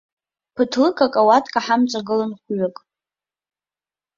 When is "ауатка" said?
1.21-1.59